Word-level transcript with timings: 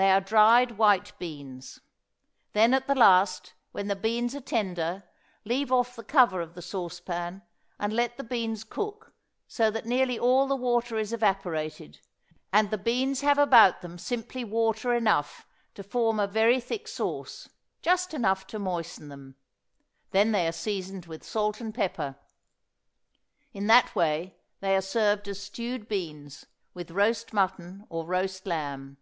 They 0.00 0.12
are 0.12 0.20
dried 0.20 0.78
white 0.78 1.12
beans. 1.18 1.80
Then 2.52 2.72
at 2.72 2.86
the 2.86 2.94
last, 2.94 3.54
when 3.72 3.88
the 3.88 3.96
beans 3.96 4.32
are 4.36 4.40
tender, 4.40 5.02
leave 5.44 5.72
off 5.72 5.96
the 5.96 6.04
cover 6.04 6.40
of 6.40 6.54
the 6.54 6.62
sauce 6.62 7.00
pan 7.00 7.42
and 7.80 7.92
let 7.92 8.16
the 8.16 8.22
beans 8.22 8.62
cook, 8.62 9.12
so 9.48 9.72
that 9.72 9.86
nearly 9.86 10.16
all 10.16 10.46
the 10.46 10.54
water 10.54 10.98
is 10.98 11.12
evaporated, 11.12 11.98
and 12.52 12.70
the 12.70 12.78
beans 12.78 13.22
have 13.22 13.38
about 13.38 13.80
them 13.80 13.98
simply 13.98 14.44
water 14.44 14.94
enough 14.94 15.48
to 15.74 15.82
form 15.82 16.20
a 16.20 16.28
very 16.28 16.60
thick 16.60 16.86
sauce, 16.86 17.48
just 17.82 18.14
enough 18.14 18.46
to 18.46 18.60
moisten 18.60 19.08
them. 19.08 19.34
Then 20.12 20.30
they 20.30 20.46
are 20.46 20.52
seasoned 20.52 21.06
with 21.06 21.24
salt 21.26 21.60
and 21.60 21.74
pepper. 21.74 22.14
In 23.52 23.66
that 23.66 23.96
way 23.96 24.36
they 24.60 24.76
are 24.76 24.80
served 24.80 25.26
as 25.26 25.42
stewed 25.42 25.88
beans, 25.88 26.46
with 26.72 26.92
roast 26.92 27.32
mutton 27.32 27.84
or 27.88 28.06
roast 28.06 28.46
lamb. 28.46 28.98